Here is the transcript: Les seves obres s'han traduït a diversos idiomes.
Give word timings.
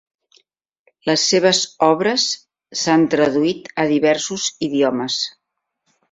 Les 1.09 1.25
seves 1.33 1.59
obres 1.87 2.25
s'han 2.83 3.05
traduït 3.11 3.69
a 3.83 3.85
diversos 3.91 4.47
idiomes. 4.69 5.19